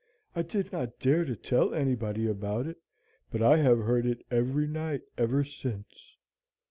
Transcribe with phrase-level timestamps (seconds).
[0.35, 2.77] I did not dare to tell anybody about it,
[3.29, 6.15] but I have heard it every night ever since.'